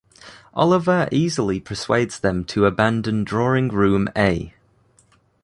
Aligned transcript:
Oliver 0.55 1.07
easily 1.11 1.59
persuades 1.59 2.17
them 2.17 2.43
to 2.45 2.65
abandon 2.65 3.23
Drawing 3.23 3.67
Room 3.67 4.07
A. 4.17 4.51